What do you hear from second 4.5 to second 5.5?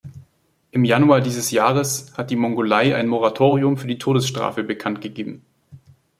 bekannt gegeben.